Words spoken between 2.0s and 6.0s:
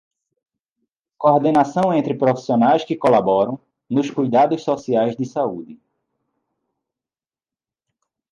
profissionais que colaboram nos cuidados sociais de saúde.